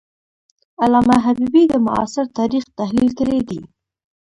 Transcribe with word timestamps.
علامه 0.81 1.17
حبیبي 1.25 1.63
د 1.69 1.73
معاصر 1.85 2.25
تاریخ 2.37 2.63
تحلیل 2.79 3.09
کړی 3.19 3.39
دی. 3.49 3.61